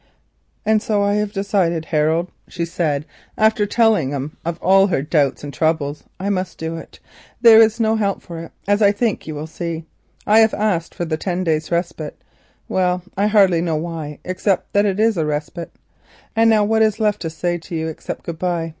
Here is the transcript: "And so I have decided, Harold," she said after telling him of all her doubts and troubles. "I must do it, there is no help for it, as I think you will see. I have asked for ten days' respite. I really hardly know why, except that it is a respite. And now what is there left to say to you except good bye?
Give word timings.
"And 0.65 0.81
so 0.81 1.03
I 1.03 1.13
have 1.17 1.31
decided, 1.31 1.85
Harold," 1.85 2.31
she 2.47 2.65
said 2.65 3.05
after 3.37 3.67
telling 3.67 4.09
him 4.09 4.35
of 4.43 4.57
all 4.59 4.87
her 4.87 5.03
doubts 5.03 5.43
and 5.43 5.53
troubles. 5.53 6.05
"I 6.19 6.31
must 6.31 6.57
do 6.57 6.75
it, 6.75 6.97
there 7.39 7.61
is 7.61 7.79
no 7.79 7.97
help 7.97 8.23
for 8.23 8.39
it, 8.39 8.51
as 8.67 8.81
I 8.81 8.91
think 8.93 9.27
you 9.27 9.35
will 9.35 9.45
see. 9.45 9.85
I 10.25 10.39
have 10.39 10.55
asked 10.55 10.95
for 10.95 11.05
ten 11.05 11.43
days' 11.43 11.69
respite. 11.71 12.19
I 12.67 12.73
really 13.15 13.29
hardly 13.29 13.61
know 13.61 13.75
why, 13.75 14.17
except 14.25 14.73
that 14.73 14.87
it 14.87 14.99
is 14.99 15.17
a 15.17 15.25
respite. 15.27 15.69
And 16.35 16.49
now 16.49 16.63
what 16.63 16.81
is 16.81 16.95
there 16.97 17.03
left 17.05 17.21
to 17.21 17.29
say 17.29 17.59
to 17.59 17.75
you 17.75 17.87
except 17.87 18.23
good 18.25 18.39
bye? 18.39 18.69